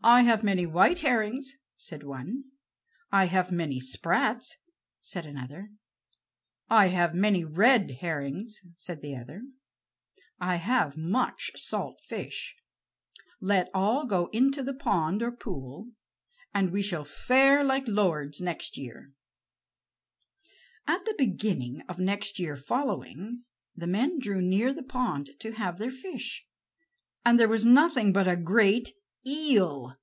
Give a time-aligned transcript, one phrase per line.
[0.00, 2.44] "I have many white herrings," said one.
[3.10, 4.56] "I have many sprats,"
[5.00, 5.70] said another.
[6.70, 9.42] "I have many red herrings," said the other.
[10.38, 12.54] "I have much salt fish.
[13.40, 15.90] Let all go into the pond or pool,
[16.54, 19.12] and we shall fare like lords next year."
[20.86, 23.42] At the beginning of next year following,
[23.74, 26.46] the men drew near the pond to have their fish,
[27.24, 28.90] and there was nothing but a great
[29.26, 29.94] eel.